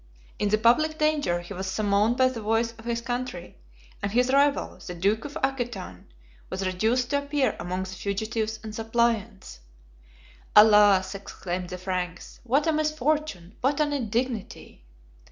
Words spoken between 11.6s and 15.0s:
the Franks, "what a misfortune! what an indignity!